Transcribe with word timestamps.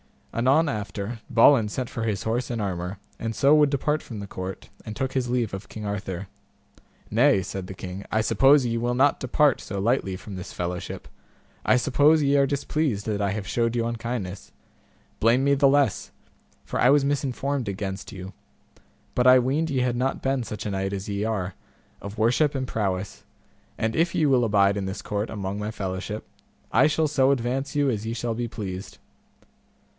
Anon 0.33 0.67
after, 0.69 1.19
Balin 1.29 1.67
sent 1.69 1.89
for 1.89 2.03
his 2.03 2.23
horse 2.23 2.49
and 2.49 2.61
armour, 2.61 2.97
and 3.19 3.35
so 3.35 3.53
would 3.53 3.69
depart 3.69 4.01
from 4.01 4.19
the 4.19 4.25
court, 4.25 4.69
and 4.83 4.95
took 4.95 5.11
his 5.13 5.29
leave 5.29 5.53
of 5.53 5.67
King 5.69 5.85
Arthur. 5.85 6.27
Nay, 7.11 7.43
said 7.43 7.67
the 7.67 7.75
king, 7.75 8.05
I 8.11 8.21
suppose 8.21 8.65
ye 8.65 8.77
will 8.77 8.95
not 8.95 9.19
depart 9.19 9.59
so 9.61 9.77
lightly 9.79 10.15
from 10.15 10.37
this 10.37 10.53
fellowship, 10.53 11.07
I 11.65 11.75
suppose 11.75 12.23
ye 12.23 12.37
are 12.37 12.47
displeased 12.47 13.05
that 13.05 13.21
I 13.21 13.31
have 13.31 13.45
shewed 13.45 13.75
you 13.75 13.85
unkindness; 13.85 14.53
blame 15.19 15.43
me 15.43 15.53
the 15.53 15.67
less, 15.67 16.11
for 16.63 16.79
I 16.79 16.89
was 16.89 17.05
misinformed 17.05 17.67
against 17.69 18.11
you, 18.13 18.33
but 19.13 19.27
I 19.27 19.37
weened 19.37 19.69
ye 19.69 19.81
had 19.81 19.97
not 19.97 20.21
been 20.23 20.43
such 20.43 20.65
a 20.65 20.71
knight 20.71 20.93
as 20.93 21.09
ye 21.09 21.25
are, 21.25 21.53
of 22.01 22.17
worship 22.17 22.55
and 22.55 22.65
prowess, 22.67 23.23
and 23.77 23.95
if 23.97 24.15
ye 24.15 24.25
will 24.25 24.45
abide 24.45 24.77
in 24.77 24.85
this 24.85 25.03
court 25.03 25.29
among 25.29 25.59
my 25.59 25.69
fellowship, 25.69 26.25
I 26.71 26.87
shall 26.87 27.09
so 27.09 27.31
advance 27.31 27.75
you 27.75 27.89
as 27.91 28.07
ye 28.07 28.13
shall 28.13 28.33
be 28.33 28.47
pleased. 28.47 28.97